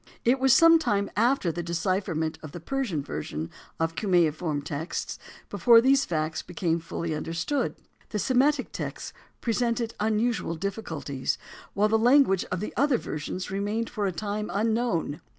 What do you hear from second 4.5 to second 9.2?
texts before these facts became fully understood. The Semitic text